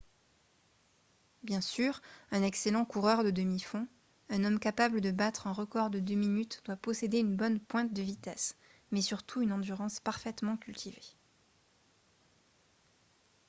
[1.43, 2.01] bien sûr
[2.31, 3.87] un excellent coureur de demi-fond
[4.31, 7.93] un homme capable de battre un record de deux minutes doit posséder une bonne pointe
[7.93, 8.55] de vitesse
[8.89, 11.05] mais surtout une endurance parfaitement cultivée